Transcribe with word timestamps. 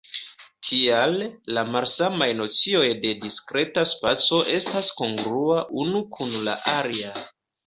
Tial, 0.67 1.17
la 1.57 1.63
malsamaj 1.75 2.27
nocioj 2.39 2.87
de 3.03 3.11
diskreta 3.27 3.85
spaco 3.91 4.41
estas 4.55 4.91
kongruaj 5.03 5.61
unu 5.85 6.03
kun 6.19 6.35
la 6.51 6.59
alia. 6.75 7.15